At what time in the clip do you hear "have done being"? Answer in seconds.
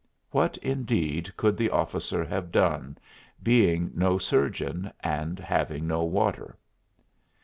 2.25-3.91